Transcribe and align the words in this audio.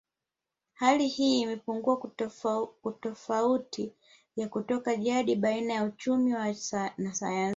Hali 0.73 1.07
hii 1.07 1.41
imepunguza 1.41 2.29
tofauti 3.01 3.93
ya 4.35 4.49
kutoka 4.49 4.95
jadi 4.95 5.35
baina 5.35 5.73
ya 5.73 5.83
uchumi 5.83 6.31
na 6.97 7.13
sayansi 7.13 7.49